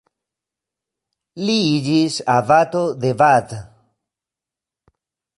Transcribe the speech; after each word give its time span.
Li 1.49 1.57
iĝis 1.73 2.15
abato 2.35 2.81
de 3.03 3.11
Bath. 3.19 3.53